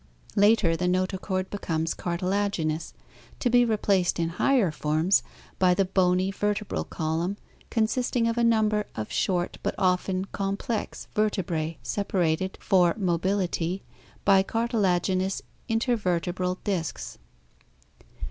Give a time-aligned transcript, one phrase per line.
[0.35, 2.95] Later the notochord be comes cartilaginous,
[3.39, 5.21] to be replaced in higher forms
[5.59, 7.37] by the bony vertebral column
[7.69, 13.83] consisting of a number of short but often complex vertebrae separated, for mobility,
[14.25, 17.19] by cartilaginous intervertebral discs.